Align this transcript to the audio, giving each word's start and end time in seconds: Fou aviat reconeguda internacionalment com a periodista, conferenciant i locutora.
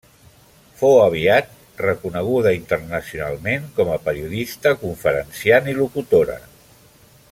Fou 0.77 0.95
aviat 1.01 1.51
reconeguda 1.83 2.55
internacionalment 2.61 3.69
com 3.79 3.95
a 3.97 4.01
periodista, 4.09 4.75
conferenciant 4.87 5.75
i 5.75 5.81
locutora. 5.83 6.41